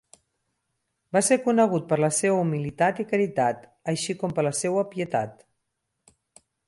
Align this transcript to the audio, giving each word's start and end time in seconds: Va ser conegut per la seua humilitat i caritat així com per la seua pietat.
Va 1.17 1.21
ser 1.27 1.35
conegut 1.47 1.85
per 1.91 1.99
la 2.03 2.09
seua 2.21 2.39
humilitat 2.45 3.01
i 3.03 3.05
caritat 3.11 3.67
així 3.93 4.17
com 4.23 4.35
per 4.39 4.47
la 4.49 4.55
seua 4.63 4.87
pietat. 4.95 5.45